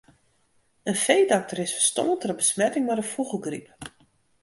In 0.89 0.97
feedokter 1.05 1.57
is 1.65 1.75
ferstoarn 1.77 2.19
troch 2.21 2.39
besmetting 2.41 2.85
mei 2.85 2.97
de 2.99 3.05
fûgelgryp. 3.13 3.67